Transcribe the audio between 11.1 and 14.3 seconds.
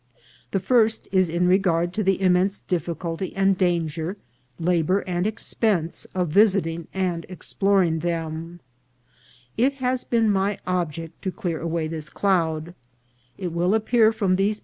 to clear away this cloud. It will appear from these SUPPOSED ANTIQUITY OF THE